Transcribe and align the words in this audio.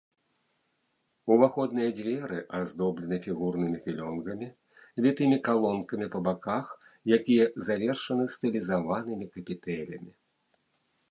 Уваходныя 1.33 1.89
дзверы 1.97 2.37
аздоблены 2.59 3.19
фігурнымі 3.25 3.77
філёнгамі, 3.85 4.47
вітымі 5.05 5.37
калонкамі 5.47 6.07
па 6.15 6.19
баках, 6.31 6.65
якія 7.17 7.45
завершаны 7.71 8.25
стылізаванымі 8.37 9.25
капітэлямі. 9.37 10.11